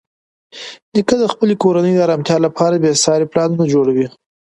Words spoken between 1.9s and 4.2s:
د ارامتیا لپاره بېساري پلانونه جوړوي.